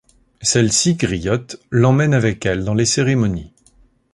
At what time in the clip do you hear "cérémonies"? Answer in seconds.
2.87-3.53